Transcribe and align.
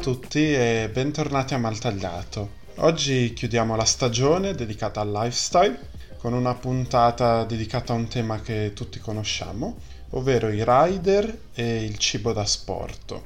tutti 0.00 0.54
e 0.54 0.88
bentornati 0.90 1.52
a 1.52 1.58
Maltagliato. 1.58 2.52
Oggi 2.76 3.34
chiudiamo 3.34 3.76
la 3.76 3.84
stagione 3.84 4.54
dedicata 4.54 5.02
al 5.02 5.12
lifestyle 5.12 5.78
con 6.16 6.32
una 6.32 6.54
puntata 6.54 7.44
dedicata 7.44 7.92
a 7.92 7.96
un 7.96 8.08
tema 8.08 8.40
che 8.40 8.72
tutti 8.74 8.98
conosciamo, 8.98 9.76
ovvero 10.12 10.48
i 10.48 10.64
rider 10.66 11.38
e 11.52 11.84
il 11.84 11.98
cibo 11.98 12.32
da 12.32 12.46
sport. 12.46 13.20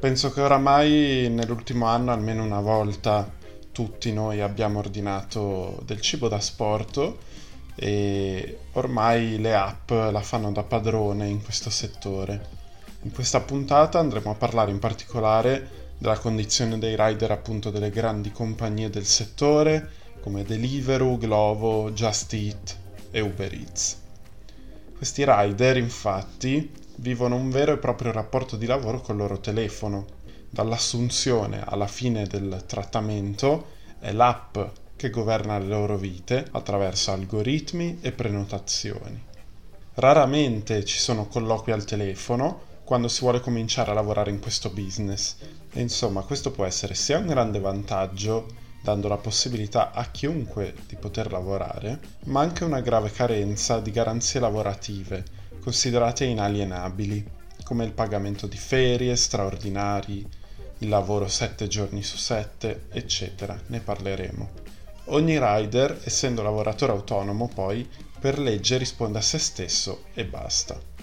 Penso 0.00 0.32
che 0.32 0.40
oramai 0.40 1.28
nell'ultimo 1.30 1.84
anno 1.84 2.10
almeno 2.10 2.42
una 2.42 2.60
volta 2.60 3.30
tutti 3.70 4.10
noi 4.10 4.40
abbiamo 4.40 4.78
ordinato 4.78 5.82
del 5.84 6.00
cibo 6.00 6.28
da 6.28 6.40
sport 6.40 7.16
e 7.74 8.60
ormai 8.72 9.38
le 9.38 9.54
app 9.54 9.90
la 9.90 10.22
fanno 10.22 10.52
da 10.52 10.62
padrone 10.62 11.28
in 11.28 11.42
questo 11.42 11.68
settore. 11.68 12.56
In 13.02 13.12
questa 13.12 13.40
puntata 13.40 13.98
andremo 13.98 14.30
a 14.30 14.36
parlare 14.36 14.70
in 14.70 14.78
particolare 14.78 15.84
della 15.98 16.18
condizione 16.18 16.78
dei 16.78 16.96
rider 16.96 17.32
appunto 17.32 17.70
delle 17.70 17.90
grandi 17.90 18.30
compagnie 18.30 18.88
del 18.88 19.04
settore 19.04 19.90
come 20.20 20.44
Deliveroo, 20.44 21.18
Glovo, 21.18 21.90
Just 21.90 22.32
Eat 22.34 22.76
e 23.10 23.20
Uber 23.20 23.52
Eats. 23.52 24.00
Questi 24.96 25.24
rider 25.26 25.76
infatti 25.76 26.70
vivono 26.96 27.36
un 27.36 27.50
vero 27.50 27.72
e 27.72 27.78
proprio 27.78 28.12
rapporto 28.12 28.56
di 28.56 28.66
lavoro 28.66 29.00
col 29.00 29.16
loro 29.16 29.38
telefono. 29.38 30.06
Dall'assunzione 30.50 31.62
alla 31.64 31.86
fine 31.86 32.26
del 32.26 32.64
trattamento 32.66 33.68
è 33.98 34.12
l'app 34.12 34.58
che 34.96 35.10
governa 35.10 35.58
le 35.58 35.66
loro 35.66 35.96
vite 35.96 36.46
attraverso 36.50 37.12
algoritmi 37.12 37.98
e 38.00 38.12
prenotazioni. 38.12 39.22
Raramente 39.94 40.84
ci 40.84 40.98
sono 40.98 41.26
colloqui 41.26 41.72
al 41.72 41.84
telefono 41.84 42.66
quando 42.88 43.08
si 43.08 43.20
vuole 43.20 43.40
cominciare 43.40 43.90
a 43.90 43.92
lavorare 43.92 44.30
in 44.30 44.40
questo 44.40 44.70
business. 44.70 45.36
E 45.74 45.82
insomma, 45.82 46.22
questo 46.22 46.50
può 46.50 46.64
essere 46.64 46.94
sia 46.94 47.18
un 47.18 47.26
grande 47.26 47.60
vantaggio, 47.60 48.46
dando 48.82 49.08
la 49.08 49.18
possibilità 49.18 49.92
a 49.92 50.10
chiunque 50.10 50.72
di 50.86 50.96
poter 50.96 51.30
lavorare, 51.30 52.00
ma 52.24 52.40
anche 52.40 52.64
una 52.64 52.80
grave 52.80 53.10
carenza 53.10 53.78
di 53.80 53.90
garanzie 53.90 54.40
lavorative, 54.40 55.22
considerate 55.60 56.24
inalienabili, 56.24 57.22
come 57.62 57.84
il 57.84 57.92
pagamento 57.92 58.46
di 58.46 58.56
ferie, 58.56 59.16
straordinari, 59.16 60.26
il 60.78 60.88
lavoro 60.88 61.28
7 61.28 61.68
giorni 61.68 62.02
su 62.02 62.16
7, 62.16 62.86
eccetera. 62.88 63.54
Ne 63.66 63.80
parleremo. 63.80 64.48
Ogni 65.08 65.38
rider, 65.38 66.00
essendo 66.04 66.40
lavoratore 66.40 66.92
autonomo, 66.92 67.50
poi, 67.54 67.86
per 68.18 68.38
legge 68.38 68.78
risponde 68.78 69.18
a 69.18 69.22
se 69.22 69.36
stesso 69.36 70.04
e 70.14 70.24
basta. 70.24 70.96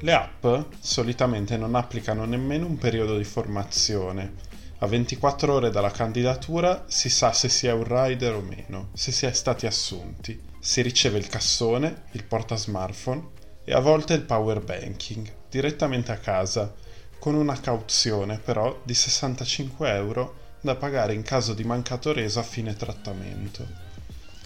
Le 0.00 0.12
app 0.12 0.46
solitamente 0.78 1.56
non 1.56 1.74
applicano 1.74 2.26
nemmeno 2.26 2.66
un 2.66 2.76
periodo 2.76 3.16
di 3.16 3.24
formazione. 3.24 4.34
A 4.80 4.86
24 4.86 5.54
ore 5.54 5.70
dalla 5.70 5.90
candidatura 5.90 6.84
si 6.86 7.08
sa 7.08 7.32
se 7.32 7.48
si 7.48 7.66
è 7.66 7.72
un 7.72 7.84
rider 7.84 8.34
o 8.34 8.42
meno, 8.42 8.90
se 8.92 9.10
si 9.10 9.24
è 9.24 9.32
stati 9.32 9.64
assunti. 9.64 10.38
Si 10.60 10.82
riceve 10.82 11.16
il 11.16 11.28
cassone, 11.28 12.02
il 12.12 12.24
porta 12.24 12.56
smartphone 12.56 13.28
e 13.64 13.72
a 13.72 13.80
volte 13.80 14.12
il 14.12 14.20
power 14.20 14.62
banking 14.62 15.32
direttamente 15.48 16.12
a 16.12 16.18
casa, 16.18 16.74
con 17.18 17.34
una 17.34 17.58
cauzione 17.58 18.38
però 18.38 18.78
di 18.82 18.92
65 18.92 19.94
euro 19.94 20.34
da 20.60 20.74
pagare 20.76 21.14
in 21.14 21.22
caso 21.22 21.54
di 21.54 21.64
mancato 21.64 22.12
reso 22.12 22.38
a 22.38 22.42
fine 22.42 22.74
trattamento. 22.74 23.85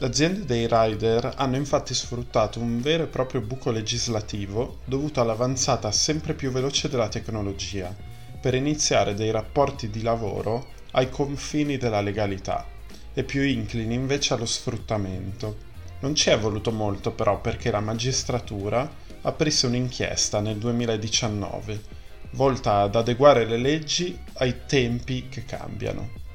Le 0.00 0.06
aziende 0.06 0.46
dei 0.46 0.66
rider 0.66 1.34
hanno 1.36 1.56
infatti 1.56 1.92
sfruttato 1.92 2.58
un 2.58 2.80
vero 2.80 3.02
e 3.02 3.06
proprio 3.06 3.42
buco 3.42 3.70
legislativo 3.70 4.78
dovuto 4.86 5.20
all'avanzata 5.20 5.92
sempre 5.92 6.32
più 6.32 6.50
veloce 6.50 6.88
della 6.88 7.10
tecnologia 7.10 7.94
per 8.40 8.54
iniziare 8.54 9.12
dei 9.12 9.30
rapporti 9.30 9.90
di 9.90 10.00
lavoro 10.00 10.68
ai 10.92 11.10
confini 11.10 11.76
della 11.76 12.00
legalità 12.00 12.66
e 13.12 13.24
più 13.24 13.42
inclini 13.42 13.92
invece 13.92 14.32
allo 14.32 14.46
sfruttamento. 14.46 15.54
Non 16.00 16.14
ci 16.14 16.30
è 16.30 16.38
voluto 16.38 16.72
molto 16.72 17.10
però 17.10 17.38
perché 17.38 17.70
la 17.70 17.80
magistratura 17.80 18.90
aprisse 19.20 19.66
un'inchiesta 19.66 20.40
nel 20.40 20.56
2019 20.56 21.82
volta 22.30 22.80
ad 22.80 22.94
adeguare 22.94 23.44
le 23.44 23.58
leggi 23.58 24.18
ai 24.38 24.60
tempi 24.64 25.28
che 25.28 25.44
cambiano. 25.44 26.29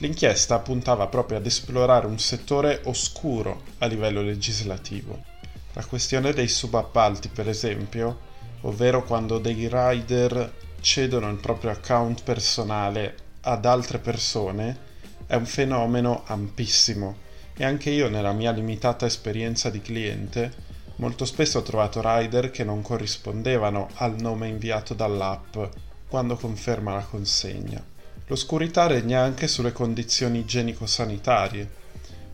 L'inchiesta 0.00 0.60
puntava 0.60 1.08
proprio 1.08 1.38
ad 1.38 1.46
esplorare 1.46 2.06
un 2.06 2.20
settore 2.20 2.82
oscuro 2.84 3.62
a 3.78 3.86
livello 3.86 4.22
legislativo. 4.22 5.24
La 5.72 5.84
questione 5.84 6.32
dei 6.32 6.46
subappalti, 6.46 7.28
per 7.28 7.48
esempio, 7.48 8.20
ovvero 8.60 9.02
quando 9.02 9.38
dei 9.38 9.68
rider 9.68 10.54
cedono 10.80 11.28
il 11.30 11.38
proprio 11.38 11.70
account 11.70 12.22
personale 12.22 13.16
ad 13.40 13.64
altre 13.64 13.98
persone, 13.98 14.86
è 15.26 15.34
un 15.34 15.46
fenomeno 15.46 16.22
ampissimo 16.26 17.26
e 17.56 17.64
anche 17.64 17.90
io 17.90 18.08
nella 18.08 18.32
mia 18.32 18.52
limitata 18.52 19.04
esperienza 19.04 19.68
di 19.68 19.82
cliente 19.82 20.66
molto 20.96 21.24
spesso 21.24 21.58
ho 21.58 21.62
trovato 21.62 22.00
rider 22.04 22.52
che 22.52 22.62
non 22.62 22.82
corrispondevano 22.82 23.88
al 23.94 24.14
nome 24.20 24.46
inviato 24.46 24.94
dall'app 24.94 25.56
quando 26.08 26.36
conferma 26.36 26.94
la 26.94 27.02
consegna. 27.02 27.84
L'oscurità 28.28 28.86
regna 28.86 29.22
anche 29.22 29.48
sulle 29.48 29.72
condizioni 29.72 30.40
igienico-sanitarie. 30.40 31.70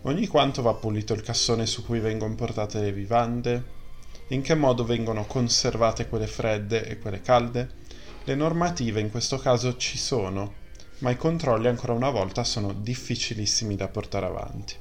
Ogni 0.03 0.27
quanto 0.27 0.61
va 0.61 0.75
pulito 0.75 1.15
il 1.15 1.23
cassone 1.23 1.67
su 1.67 1.85
cui 1.85 2.01
vengono 2.01 2.35
portate 2.35 2.81
le 2.81 2.91
vivande? 2.91 3.65
In 4.29 4.43
che 4.43 4.57
modo 4.57 4.85
vengono 4.85 5.25
conservate 5.25 6.09
quelle 6.09 6.27
fredde 6.27 6.85
e 6.85 6.99
quelle 6.99 7.21
calde? 7.21 7.71
Le 8.25 8.35
normative 8.35 8.99
in 8.99 9.09
questo 9.09 9.39
caso 9.39 9.77
ci 9.77 9.97
sono, 9.97 10.55
ma 10.99 11.11
i 11.11 11.17
controlli 11.17 11.69
ancora 11.69 11.93
una 11.93 12.11
volta 12.11 12.43
sono 12.43 12.73
difficilissimi 12.73 13.77
da 13.77 13.87
portare 13.87 14.27
avanti. 14.27 14.75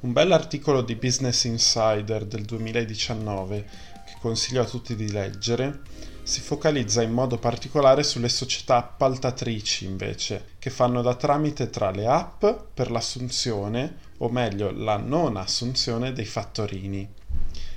Un 0.00 0.12
bell'articolo 0.12 0.82
di 0.82 0.96
Business 0.96 1.44
Insider 1.44 2.24
del 2.24 2.44
2019 2.44 3.64
che 4.04 4.16
consiglio 4.20 4.62
a 4.62 4.66
tutti 4.66 4.96
di 4.96 5.08
leggere 5.08 5.82
si 6.26 6.40
focalizza 6.40 7.02
in 7.02 7.12
modo 7.12 7.38
particolare 7.38 8.02
sulle 8.02 8.28
società 8.28 8.78
appaltatrici 8.78 9.84
invece, 9.84 10.46
che 10.58 10.70
fanno 10.70 11.00
da 11.00 11.14
tramite 11.14 11.70
tra 11.70 11.92
le 11.92 12.04
app 12.08 12.44
per 12.74 12.90
l'assunzione, 12.90 13.94
o 14.18 14.28
meglio 14.28 14.72
la 14.72 14.96
non 14.96 15.36
assunzione 15.36 16.12
dei 16.12 16.24
fattorini, 16.24 17.08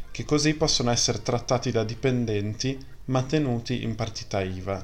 che 0.10 0.26
così 0.26 0.56
possono 0.56 0.90
essere 0.90 1.22
trattati 1.22 1.70
da 1.70 1.84
dipendenti 1.84 2.76
ma 3.06 3.22
tenuti 3.22 3.84
in 3.84 3.94
partita 3.94 4.42
IVA. 4.42 4.84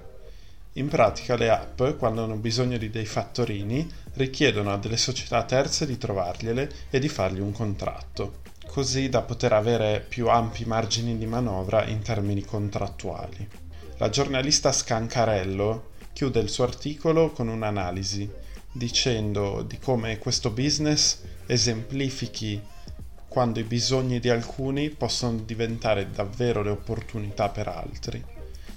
In 0.74 0.88
pratica 0.88 1.36
le 1.36 1.50
app, 1.50 1.82
quando 1.98 2.24
hanno 2.24 2.36
bisogno 2.36 2.78
di 2.78 2.92
dei 2.92 3.08
fattorini, 3.08 3.92
richiedono 4.14 4.74
a 4.74 4.78
delle 4.78 4.98
società 4.98 5.42
terze 5.42 5.88
di 5.88 5.98
trovargliele 5.98 6.72
e 6.92 7.00
di 7.00 7.10
fargli 7.10 7.40
un 7.40 7.52
contratto 7.52 8.44
così 8.76 9.08
da 9.08 9.22
poter 9.22 9.54
avere 9.54 10.02
più 10.06 10.28
ampi 10.28 10.66
margini 10.66 11.18
di 11.18 11.26
manovra 11.26 11.86
in 11.86 12.02
termini 12.02 12.44
contrattuali. 12.44 13.48
La 14.00 14.10
giornalista 14.10 14.74
Scancarello 14.74 15.92
chiude 16.12 16.42
il 16.42 16.50
suo 16.50 16.66
articolo 16.66 17.32
con 17.32 17.48
un'analisi 17.48 18.30
dicendo 18.74 19.62
di 19.62 19.80
come 19.80 20.18
questo 20.18 20.50
business 20.50 21.22
esemplifichi 21.46 22.62
quando 23.30 23.62
i 23.62 23.64
bisogni 23.64 24.20
di 24.20 24.28
alcuni 24.28 24.90
possono 24.90 25.38
diventare 25.38 26.12
davvero 26.12 26.62
le 26.62 26.72
opportunità 26.72 27.48
per 27.48 27.70
altri. 27.70 28.35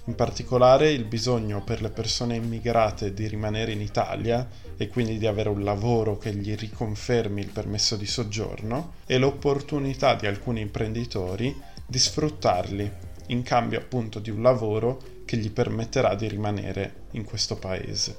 In 0.09 0.15
particolare 0.15 0.91
il 0.91 1.05
bisogno 1.05 1.63
per 1.63 1.83
le 1.83 1.91
persone 1.91 2.35
immigrate 2.35 3.13
di 3.13 3.29
rimanere 3.29 3.73
in 3.73 3.83
Italia 3.83 4.49
e 4.79 4.89
quindi 4.89 5.19
di 5.19 5.27
avere 5.27 5.51
un 5.51 5.63
lavoro 5.63 6.17
che 6.17 6.33
gli 6.35 6.55
riconfermi 6.55 7.43
il 7.43 7.51
permesso 7.51 7.95
di 7.95 8.07
soggiorno 8.07 8.95
e 9.05 9.19
l'opportunità 9.19 10.15
di 10.15 10.27
alcuni 10.27 10.63
imprenditori 10.63 11.55
di 11.85 11.99
sfruttarli 11.99 12.91
in 13.27 13.43
cambio 13.43 13.81
appunto 13.81 14.19
di 14.19 14.31
un 14.31 14.41
lavoro 14.41 14.99
che 15.27 15.37
gli 15.37 15.51
permetterà 15.51 16.15
di 16.15 16.27
rimanere 16.27 17.03
in 17.11 17.25
questo 17.25 17.57
paese. 17.57 18.17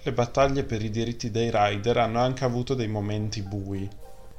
Le 0.00 0.12
battaglie 0.12 0.62
per 0.62 0.84
i 0.84 0.90
diritti 0.90 1.32
dei 1.32 1.50
rider 1.52 1.96
hanno 1.96 2.20
anche 2.20 2.44
avuto 2.44 2.74
dei 2.74 2.86
momenti 2.86 3.42
bui 3.42 3.88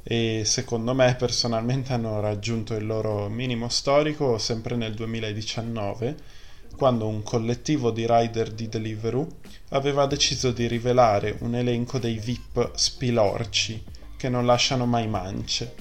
e 0.02 0.44
secondo 0.46 0.94
me 0.94 1.14
personalmente 1.16 1.92
hanno 1.92 2.22
raggiunto 2.22 2.74
il 2.74 2.86
loro 2.86 3.28
minimo 3.28 3.68
storico 3.68 4.38
sempre 4.38 4.78
nel 4.78 4.94
2019 4.94 6.48
quando 6.80 7.08
un 7.08 7.24
collettivo 7.24 7.92
di 7.92 8.08
rider 8.08 8.54
di 8.54 8.70
Deliveroo 8.70 9.28
aveva 9.72 10.06
deciso 10.06 10.52
di 10.52 10.66
rivelare 10.66 11.36
un 11.42 11.54
elenco 11.54 12.00
dei 12.00 12.18
VIP 12.18 12.72
spilorci 12.74 13.84
che 14.16 14.30
non 14.30 14.46
lasciano 14.46 14.86
mai 14.86 15.06
mance, 15.06 15.76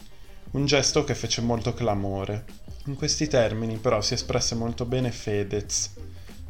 un 0.50 0.66
gesto 0.66 1.04
che 1.04 1.14
fece 1.14 1.40
molto 1.40 1.72
clamore. 1.72 2.46
In 2.86 2.96
questi 2.96 3.28
termini 3.28 3.76
però 3.76 4.00
si 4.00 4.14
espresse 4.14 4.56
molto 4.56 4.86
bene 4.86 5.12
Fedez, 5.12 5.92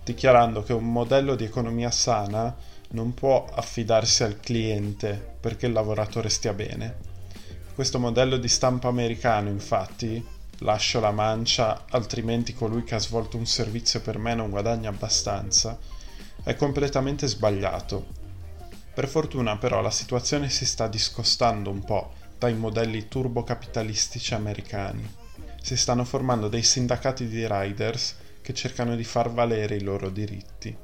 dichiarando 0.03 0.63
che 0.63 0.73
un 0.73 0.91
modello 0.91 1.35
di 1.35 1.45
economia 1.45 1.91
sana 1.91 2.57
non 2.93 3.13
può 3.13 3.45
affidarsi 3.53 4.23
al 4.23 4.41
cliente 4.41 5.37
perché 5.39 5.67
il 5.67 5.73
lavoratore 5.73 6.31
stia 6.31 6.55
bene. 6.55 6.97
Questo 7.75 7.99
modello 7.99 8.39
di 8.39 8.49
stampo 8.49 8.89
americano, 8.89 9.51
infatti, 9.51 10.25
lascio 10.61 11.01
la 11.01 11.13
mancia, 11.13 11.85
altrimenti 11.91 12.55
colui 12.55 12.83
che 12.83 12.95
ha 12.95 13.01
svolto 13.01 13.37
un 13.37 13.47
servizio 13.47 14.01
per 14.01 14.19
me 14.19 14.35
non 14.35 14.51
guadagna 14.51 14.89
abbastanza, 14.89 15.79
è 16.43 16.57
completamente 16.57 17.27
sbagliato. 17.27 18.07
Per 18.95 19.07
fortuna 19.07 19.57
però 19.59 19.81
la 19.81 19.91
situazione 19.91 20.49
si 20.49 20.67
sta 20.67 20.89
discostando 20.89 21.71
un 21.71 21.85
po' 21.85 22.13
dai 22.39 22.55
modelli 22.55 23.07
turbocapitalistici 23.07 24.35
americani. 24.35 25.09
Si 25.61 25.77
stanno 25.77 26.05
formando 26.05 26.49
dei 26.49 26.63
sindacati 26.63 27.29
di 27.29 27.47
riders 27.47 28.17
che 28.41 28.55
cercano 28.55 28.97
di 28.97 29.05
far 29.05 29.31
valere 29.31 29.77
i 29.77 29.83
loro 29.83 30.09
diritti. 30.09 30.75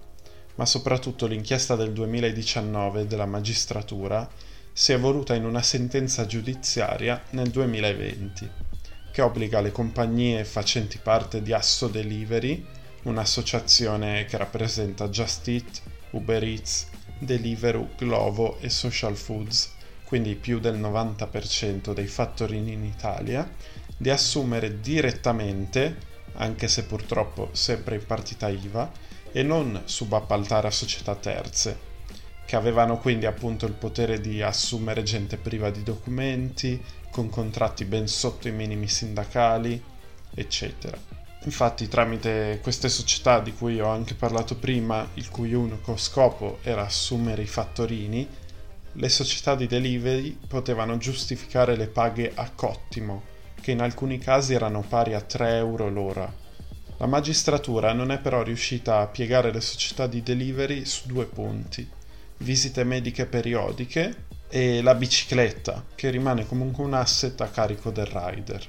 Ma 0.56 0.66
soprattutto 0.66 1.26
l'inchiesta 1.26 1.74
del 1.74 1.92
2019 1.92 3.06
della 3.06 3.26
magistratura 3.26 4.28
si 4.72 4.92
è 4.92 4.96
evoluta 4.96 5.34
in 5.34 5.44
una 5.44 5.62
sentenza 5.62 6.26
giudiziaria 6.26 7.20
nel 7.30 7.50
2020 7.50 8.63
che 9.14 9.22
obbliga 9.22 9.60
le 9.60 9.70
compagnie 9.70 10.44
facenti 10.44 10.98
parte 10.98 11.40
di 11.40 11.52
Asso 11.52 11.86
Delivery, 11.86 12.66
un'associazione 13.04 14.24
che 14.24 14.36
rappresenta 14.36 15.08
Just 15.08 15.46
Eat, 15.46 15.82
Uber 16.10 16.42
Eats, 16.42 16.88
Deliveroo, 17.20 17.90
Glovo 17.96 18.58
e 18.58 18.68
Social 18.68 19.14
Foods, 19.14 19.72
quindi 20.04 20.34
più 20.34 20.58
del 20.58 20.80
90% 20.80 21.92
dei 21.92 22.08
fattorini 22.08 22.72
in 22.72 22.84
Italia, 22.84 23.48
di 23.96 24.10
assumere 24.10 24.80
direttamente, 24.80 25.96
anche 26.32 26.66
se 26.66 26.82
purtroppo 26.82 27.50
sempre 27.52 27.94
in 27.94 28.04
partita 28.04 28.48
IVA, 28.48 28.90
e 29.30 29.44
non 29.44 29.82
subappaltare 29.84 30.66
a 30.66 30.72
società 30.72 31.14
terze, 31.14 31.78
che 32.46 32.56
avevano 32.56 32.98
quindi 32.98 33.26
appunto 33.26 33.66
il 33.66 33.72
potere 33.72 34.20
di 34.20 34.42
assumere 34.42 35.02
gente 35.02 35.36
priva 35.36 35.70
di 35.70 35.82
documenti, 35.82 36.82
con 37.10 37.30
contratti 37.30 37.84
ben 37.84 38.06
sotto 38.06 38.48
i 38.48 38.52
minimi 38.52 38.88
sindacali, 38.88 39.82
eccetera. 40.34 40.98
Infatti 41.44 41.88
tramite 41.88 42.58
queste 42.62 42.88
società 42.88 43.40
di 43.40 43.52
cui 43.52 43.80
ho 43.80 43.88
anche 43.88 44.14
parlato 44.14 44.56
prima, 44.56 45.08
il 45.14 45.30
cui 45.30 45.52
unico 45.54 45.96
scopo 45.96 46.58
era 46.62 46.82
assumere 46.82 47.42
i 47.42 47.46
fattorini, 47.46 48.26
le 48.92 49.08
società 49.08 49.54
di 49.54 49.66
delivery 49.66 50.38
potevano 50.46 50.98
giustificare 50.98 51.76
le 51.76 51.86
paghe 51.86 52.32
a 52.34 52.50
cottimo, 52.50 53.22
che 53.60 53.72
in 53.72 53.80
alcuni 53.80 54.18
casi 54.18 54.54
erano 54.54 54.84
pari 54.86 55.14
a 55.14 55.20
3 55.20 55.56
euro 55.56 55.88
l'ora. 55.88 56.32
La 56.98 57.06
magistratura 57.06 57.92
non 57.92 58.10
è 58.10 58.18
però 58.18 58.42
riuscita 58.42 59.00
a 59.00 59.06
piegare 59.06 59.52
le 59.52 59.60
società 59.60 60.06
di 60.06 60.22
delivery 60.22 60.84
su 60.84 61.08
due 61.08 61.26
punti 61.26 62.02
visite 62.38 62.84
mediche 62.84 63.26
periodiche 63.26 64.26
e 64.48 64.82
la 64.82 64.94
bicicletta, 64.94 65.84
che 65.94 66.10
rimane 66.10 66.46
comunque 66.46 66.84
un 66.84 66.94
asset 66.94 67.40
a 67.40 67.48
carico 67.48 67.90
del 67.90 68.06
rider. 68.06 68.66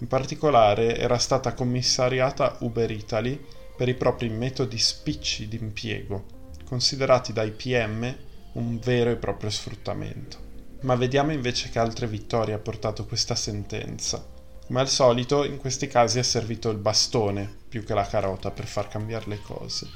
In 0.00 0.08
particolare 0.08 0.96
era 0.96 1.18
stata 1.18 1.54
commissariata 1.54 2.56
Uber 2.60 2.90
Italy 2.90 3.44
per 3.76 3.88
i 3.88 3.94
propri 3.94 4.28
metodi 4.28 4.78
spicci 4.78 5.48
di 5.48 5.56
impiego, 5.56 6.24
considerati 6.64 7.32
dai 7.32 7.50
PM 7.50 8.16
un 8.52 8.78
vero 8.78 9.10
e 9.10 9.16
proprio 9.16 9.50
sfruttamento. 9.50 10.38
Ma 10.80 10.94
vediamo 10.96 11.32
invece 11.32 11.70
che 11.70 11.78
altre 11.78 12.06
vittorie 12.06 12.54
ha 12.54 12.58
portato 12.58 13.06
questa 13.06 13.34
sentenza. 13.34 14.24
Come 14.66 14.80
al 14.80 14.88
solito, 14.88 15.44
in 15.44 15.58
questi 15.58 15.88
casi 15.88 16.18
è 16.18 16.22
servito 16.22 16.70
il 16.70 16.78
bastone 16.78 17.52
più 17.68 17.84
che 17.84 17.94
la 17.94 18.06
carota 18.06 18.50
per 18.50 18.66
far 18.66 18.88
cambiare 18.88 19.24
le 19.28 19.40
cose. 19.40 19.88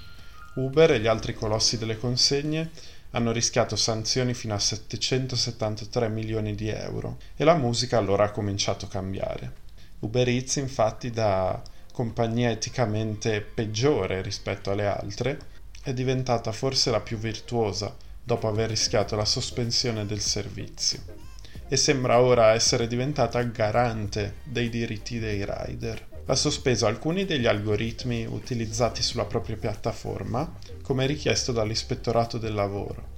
Uber 0.54 0.92
e 0.92 1.00
gli 1.00 1.06
altri 1.06 1.34
colossi 1.34 1.78
delle 1.78 1.98
consegne 1.98 2.70
hanno 3.10 3.32
rischiato 3.32 3.76
sanzioni 3.76 4.34
fino 4.34 4.54
a 4.54 4.58
773 4.58 6.08
milioni 6.08 6.54
di 6.54 6.68
euro 6.68 7.18
e 7.36 7.44
la 7.44 7.54
musica 7.54 7.98
allora 7.98 8.24
ha 8.24 8.30
cominciato 8.30 8.84
a 8.84 8.88
cambiare. 8.88 9.52
Uber 10.00 10.28
Eats 10.28 10.56
infatti 10.56 11.10
da 11.10 11.60
compagnia 11.92 12.50
eticamente 12.50 13.40
peggiore 13.40 14.22
rispetto 14.22 14.70
alle 14.70 14.86
altre 14.86 15.38
è 15.82 15.92
diventata 15.92 16.52
forse 16.52 16.90
la 16.90 17.00
più 17.00 17.16
virtuosa 17.16 17.94
dopo 18.22 18.46
aver 18.46 18.68
rischiato 18.68 19.16
la 19.16 19.24
sospensione 19.24 20.04
del 20.04 20.20
servizio 20.20 21.00
e 21.68 21.76
sembra 21.76 22.20
ora 22.20 22.52
essere 22.52 22.86
diventata 22.86 23.42
garante 23.42 24.36
dei 24.44 24.68
diritti 24.68 25.18
dei 25.18 25.44
rider. 25.44 26.17
Ha 26.30 26.34
sospeso 26.34 26.84
alcuni 26.84 27.24
degli 27.24 27.46
algoritmi 27.46 28.26
utilizzati 28.26 29.02
sulla 29.02 29.24
propria 29.24 29.56
piattaforma, 29.56 30.58
come 30.82 31.06
richiesto 31.06 31.52
dall'ispettorato 31.52 32.36
del 32.36 32.52
lavoro. 32.52 33.16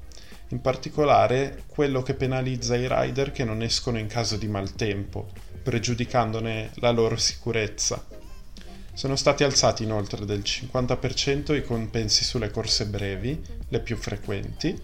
In 0.51 0.61
particolare 0.61 1.65
quello 1.67 2.03
che 2.03 2.15
penalizza 2.15 2.77
i 2.77 2.87
rider 2.89 3.33
che 3.33 3.43
non 3.43 3.62
escono 3.62 3.99
in 3.99 4.07
caso 4.07 4.37
di 4.37 4.47
maltempo, 4.47 5.29
pregiudicandone 5.61 6.71
la 6.75 6.93
loro 6.93 7.17
sicurezza. 7.17 8.07
Sono 8.93 9.17
stati 9.17 9.43
alzati 9.43 9.83
inoltre 9.83 10.25
del 10.25 10.43
50% 10.45 11.57
i 11.57 11.65
compensi 11.65 12.23
sulle 12.23 12.53
corse 12.53 12.87
brevi, 12.87 13.43
le 13.71 13.81
più 13.81 13.97
frequenti, 13.97 14.81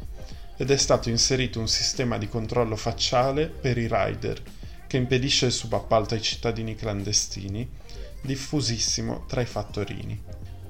ed 0.56 0.68
è 0.72 0.76
stato 0.76 1.10
inserito 1.10 1.60
un 1.60 1.68
sistema 1.68 2.18
di 2.18 2.28
controllo 2.28 2.74
facciale 2.74 3.46
per 3.46 3.78
i 3.78 3.86
rider 3.88 4.42
che 4.88 4.96
impedisce 4.96 5.46
il 5.46 5.52
subappalto 5.52 6.14
ai 6.14 6.22
cittadini 6.22 6.74
clandestini 6.74 7.84
diffusissimo 8.20 9.24
tra 9.26 9.40
i 9.40 9.46
fattorini. 9.46 10.20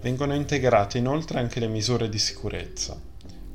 Vengono 0.01 0.35
integrate 0.35 0.99
inoltre 0.99 1.39
anche 1.39 1.61
le 1.61 1.69
misure 1.69 2.09
di 2.09 2.19
sicurezza. 2.19 3.01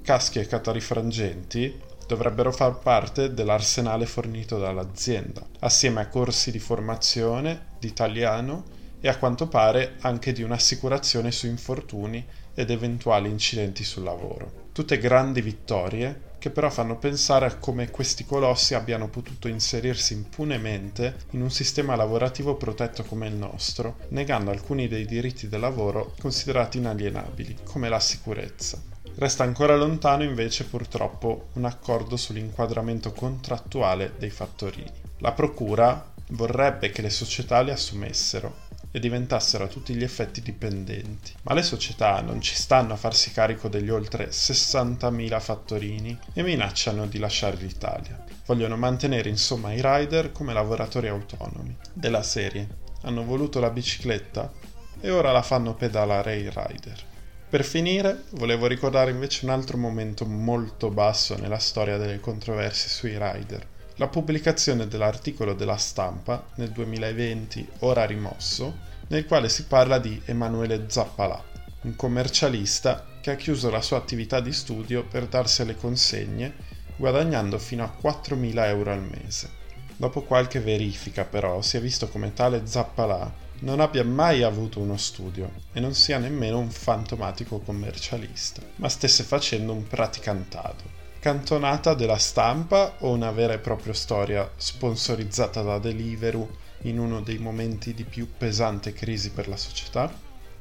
Caschi 0.02 0.40
e 0.40 0.48
catarifrangenti 0.48 1.80
dovrebbero 2.08 2.52
far 2.52 2.80
parte 2.80 3.34
dell'arsenale 3.34 4.06
fornito 4.06 4.58
dall'azienda, 4.58 5.46
assieme 5.60 6.02
a 6.02 6.08
corsi 6.08 6.52
di 6.52 6.60
formazione 6.60 7.68
di 7.80 7.88
italiano 7.88 8.64
e 9.00 9.08
a 9.08 9.18
quanto 9.18 9.48
pare 9.48 9.96
anche 10.02 10.34
di 10.34 10.44
un'assicurazione 10.44 11.32
su 11.32 11.48
infortuni 11.48 12.26
ed 12.54 12.70
eventuali 12.70 13.30
incidenti 13.30 13.84
sul 13.84 14.04
lavoro. 14.04 14.70
Tutte 14.74 14.98
grandi 14.98 15.42
vittorie 15.42 16.30
che 16.42 16.50
però 16.50 16.72
fanno 16.72 16.98
pensare 16.98 17.46
a 17.46 17.58
come 17.58 17.92
questi 17.92 18.26
colossi 18.26 18.74
abbiano 18.74 19.08
potuto 19.10 19.48
inserirsi 19.48 20.14
impunemente 20.14 21.18
in 21.34 21.44
un 21.44 21.52
sistema 21.52 21.96
lavorativo 21.96 22.56
protetto 22.56 23.04
come 23.04 23.28
il 23.28 23.36
nostro, 23.36 23.98
negando 24.08 24.50
alcuni 24.50 24.88
dei 24.88 25.06
diritti 25.06 25.48
del 25.48 25.60
lavoro 25.60 26.16
considerati 26.20 26.80
inalienabili, 26.80 27.58
come 27.64 27.90
la 27.90 28.00
sicurezza. 28.00 28.82
Resta 29.18 29.44
ancora 29.44 29.76
lontano 29.76 30.24
invece 30.24 30.66
purtroppo 30.66 31.50
un 31.54 31.66
accordo 31.66 32.18
sull'inquadramento 32.18 33.12
contrattuale 33.12 34.14
dei 34.18 34.32
fattorini. 34.32 34.92
La 35.20 35.34
Procura 35.34 36.12
vorrebbe 36.30 36.90
che 36.90 37.04
le 37.04 37.12
società 37.12 37.62
li 37.62 37.70
assumessero, 37.70 38.70
e 38.92 39.00
diventassero 39.00 39.64
a 39.64 39.68
tutti 39.68 39.94
gli 39.96 40.04
effetti 40.04 40.42
dipendenti. 40.42 41.34
Ma 41.44 41.54
le 41.54 41.64
società 41.64 42.22
non 42.22 42.42
ci 42.42 42.56
stanno 42.56 42.94
a 42.94 42.98
farsi 42.98 43.32
carico 43.32 43.70
degli 43.70 43.90
oltre 43.90 44.30
60.000 44.30 45.40
fattorini 45.40 46.18
e 46.34 46.44
minacciano 46.44 47.08
di 47.08 47.18
lasciare 47.18 47.58
l'Italia. 47.58 48.24
Vogliono 48.46 48.76
mantenere 48.76 49.30
insomma 49.30 49.72
i 49.72 49.82
rider 49.82 50.32
come 50.32 50.54
lavoratori 50.54 51.08
autonomi. 51.08 51.76
Della 51.94 52.24
serie, 52.24 52.68
hanno 53.04 53.24
voluto 53.24 53.60
la 53.60 53.70
bicicletta 53.70 54.52
e 55.00 55.10
ora 55.10 55.32
la 55.32 55.42
fanno 55.42 55.74
pedalare 55.74 56.38
i 56.38 56.50
rider. 56.50 57.10
Per 57.50 57.64
finire, 57.64 58.24
volevo 58.32 58.68
ricordare 58.68 59.12
invece 59.12 59.46
un 59.46 59.52
altro 59.52 59.78
momento 59.78 60.26
molto 60.26 60.90
basso 60.90 61.36
nella 61.38 61.60
storia 61.60 61.98
delle 61.98 62.20
controversie 62.20 62.90
sui 62.90 63.18
rider 63.18 63.68
la 64.02 64.08
pubblicazione 64.08 64.88
dell'articolo 64.88 65.54
della 65.54 65.78
stampa 65.78 66.44
nel 66.56 66.72
2020, 66.72 67.68
ora 67.82 68.04
rimosso, 68.04 68.80
nel 69.10 69.28
quale 69.28 69.48
si 69.48 69.66
parla 69.66 70.00
di 70.00 70.20
Emanuele 70.26 70.86
Zappalà, 70.88 71.40
un 71.82 71.96
commercialista 71.96 73.06
che 73.22 73.30
ha 73.30 73.36
chiuso 73.36 73.70
la 73.70 73.84
sua 73.84 73.98
attività 73.98 74.40
di 74.40 74.52
studio 74.54 75.06
per 75.06 75.28
darsi 75.28 75.62
alle 75.62 75.76
consegne, 75.76 76.52
guadagnando 76.96 77.60
fino 77.60 77.84
a 77.84 77.96
4.000 78.02 78.66
euro 78.70 78.92
al 78.92 79.04
mese. 79.04 79.52
Dopo 79.96 80.24
qualche 80.24 80.62
verifica 80.62 81.24
però 81.24 81.62
si 81.62 81.78
è 81.78 81.80
visto 81.80 82.10
come 82.10 82.34
tale 82.34 82.66
Zappalà 82.66 83.32
non 83.60 83.82
abbia 83.82 84.04
mai 84.04 84.42
avuto 84.42 84.80
uno 84.80 84.98
studio 84.98 85.52
e 85.72 85.80
non 85.80 85.94
sia 85.94 86.18
nemmeno 86.18 86.58
un 86.58 86.72
fantomatico 86.72 87.60
commercialista, 87.60 88.64
ma 88.78 88.90
stesse 88.90 89.22
facendo 89.22 89.74
un 89.74 89.86
praticantado 89.86 91.01
cantonata 91.22 91.94
della 91.94 92.18
stampa 92.18 92.96
o 93.02 93.12
una 93.12 93.30
vera 93.30 93.54
e 93.54 93.60
propria 93.60 93.94
storia 93.94 94.50
sponsorizzata 94.56 95.62
da 95.62 95.78
Deliveroo 95.78 96.50
in 96.86 96.98
uno 96.98 97.22
dei 97.22 97.38
momenti 97.38 97.94
di 97.94 98.06
più 98.06 98.28
pesante 98.36 98.92
crisi 98.92 99.30
per 99.30 99.48
la 99.48 99.56
società? 99.56 100.12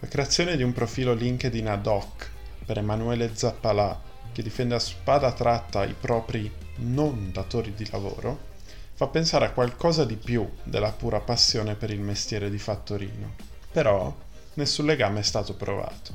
La 0.01 0.07
creazione 0.07 0.59
di 0.59 0.63
un 0.63 0.75
profilo 0.75 1.15
LinkedIn 1.15 1.67
ad 1.67 1.87
hoc 1.87 2.31
per 2.67 2.77
Emanuele 2.77 3.31
Zappalà, 3.33 3.99
che 4.33 4.43
difende 4.43 4.75
a 4.75 4.79
spada 4.79 5.33
tratta 5.33 5.83
i 5.85 5.95
propri 5.99 6.53
non 6.81 7.31
datori 7.33 7.73
di 7.73 7.89
lavoro, 7.91 8.49
fa 8.93 9.07
pensare 9.07 9.47
a 9.47 9.53
qualcosa 9.53 10.05
di 10.05 10.17
più 10.17 10.47
della 10.63 10.93
pura 10.93 11.21
passione 11.21 11.75
per 11.75 11.91
il 11.91 12.01
mestiere 12.01 12.51
di 12.51 12.59
fattorino. 12.59 13.35
Però 13.73 14.15
nessun 14.55 14.85
legame 14.85 15.21
è 15.21 15.23
stato 15.23 15.55
provato. 15.55 16.15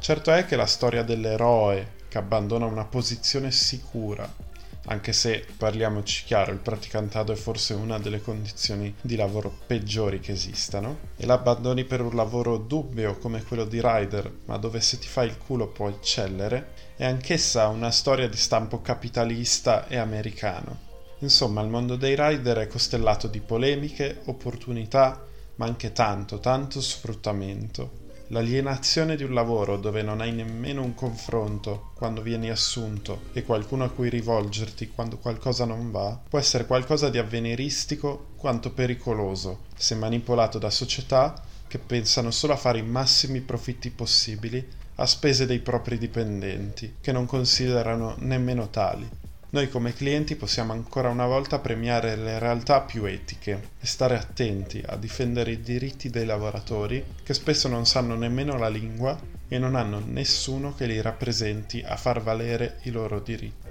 Certo 0.00 0.32
è 0.32 0.44
che 0.44 0.56
la 0.56 0.66
storia 0.66 1.04
dell'eroe 1.04 1.95
che 2.08 2.18
abbandona 2.18 2.66
una 2.66 2.84
posizione 2.84 3.50
sicura 3.50 4.46
anche 4.88 5.12
se 5.12 5.44
parliamoci 5.56 6.24
chiaro, 6.24 6.52
il 6.52 6.58
praticantado 6.58 7.32
è 7.32 7.34
forse 7.34 7.74
una 7.74 7.98
delle 7.98 8.20
condizioni 8.20 8.94
di 9.00 9.16
lavoro 9.16 9.52
peggiori 9.66 10.20
che 10.20 10.30
esistano, 10.30 10.98
e 11.16 11.26
l'abbandoni 11.26 11.84
per 11.84 12.02
un 12.02 12.14
lavoro 12.14 12.56
dubbio 12.56 13.18
come 13.18 13.42
quello 13.42 13.64
di 13.64 13.80
rider, 13.82 14.30
ma 14.44 14.58
dove 14.58 14.80
se 14.80 14.98
ti 14.98 15.08
fai 15.08 15.26
il 15.26 15.38
culo 15.38 15.66
puoi 15.66 15.94
eccellere, 15.94 16.72
è 16.94 17.04
anch'essa 17.04 17.66
una 17.66 17.90
storia 17.90 18.28
di 18.28 18.36
stampo 18.36 18.80
capitalista 18.80 19.88
e 19.88 19.96
americano. 19.96 20.84
Insomma, 21.20 21.62
il 21.62 21.68
mondo 21.68 21.96
dei 21.96 22.14
rider 22.16 22.58
è 22.58 22.68
costellato 22.68 23.26
di 23.26 23.40
polemiche, 23.40 24.20
opportunità, 24.26 25.20
ma 25.56 25.66
anche 25.66 25.90
tanto, 25.90 26.38
tanto 26.38 26.80
sfruttamento. 26.80 28.04
L'alienazione 28.30 29.14
di 29.14 29.22
un 29.22 29.32
lavoro 29.32 29.76
dove 29.76 30.02
non 30.02 30.20
hai 30.20 30.32
nemmeno 30.32 30.82
un 30.82 30.94
confronto 30.94 31.90
quando 31.94 32.22
vieni 32.22 32.50
assunto 32.50 33.26
e 33.32 33.44
qualcuno 33.44 33.84
a 33.84 33.90
cui 33.90 34.08
rivolgerti 34.08 34.88
quando 34.88 35.16
qualcosa 35.16 35.64
non 35.64 35.92
va 35.92 36.20
può 36.28 36.38
essere 36.40 36.66
qualcosa 36.66 37.08
di 37.08 37.18
avveniristico 37.18 38.30
quanto 38.34 38.72
pericoloso 38.72 39.66
se 39.76 39.94
manipolato 39.94 40.58
da 40.58 40.70
società 40.70 41.40
che 41.68 41.78
pensano 41.78 42.32
solo 42.32 42.52
a 42.52 42.56
fare 42.56 42.78
i 42.78 42.82
massimi 42.82 43.40
profitti 43.40 43.90
possibili 43.90 44.66
a 44.96 45.06
spese 45.06 45.46
dei 45.46 45.58
propri 45.60 45.98
dipendenti, 45.98 46.96
che 47.00 47.12
non 47.12 47.26
considerano 47.26 48.14
nemmeno 48.18 48.70
tali. 48.70 49.08
Noi 49.48 49.68
come 49.68 49.94
clienti 49.94 50.34
possiamo 50.34 50.72
ancora 50.72 51.08
una 51.08 51.26
volta 51.26 51.60
premiare 51.60 52.16
le 52.16 52.38
realtà 52.38 52.80
più 52.80 53.04
etiche 53.04 53.70
e 53.80 53.86
stare 53.86 54.16
attenti 54.16 54.82
a 54.84 54.96
difendere 54.96 55.52
i 55.52 55.60
diritti 55.60 56.10
dei 56.10 56.26
lavoratori 56.26 57.02
che 57.22 57.32
spesso 57.32 57.68
non 57.68 57.86
sanno 57.86 58.16
nemmeno 58.16 58.58
la 58.58 58.68
lingua 58.68 59.16
e 59.48 59.58
non 59.58 59.76
hanno 59.76 60.02
nessuno 60.04 60.74
che 60.74 60.86
li 60.86 61.00
rappresenti 61.00 61.82
a 61.86 61.96
far 61.96 62.20
valere 62.20 62.80
i 62.82 62.90
loro 62.90 63.20
diritti. 63.20 63.68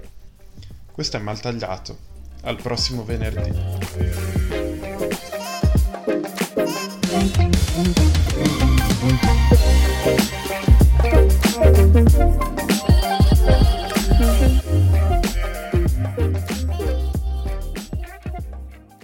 Questo 0.90 1.18
è 1.18 1.20
Maltagliato. 1.20 2.14
Al 2.42 2.56
prossimo 2.56 3.04
venerdì. 3.04 3.52